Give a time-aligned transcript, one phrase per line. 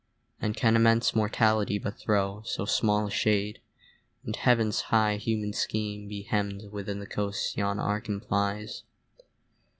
[0.41, 3.61] And can immense Mortality but throw So small a shade,
[4.25, 8.81] and Heaven's high human scheme Be hemmed within the coasts yon arc implies?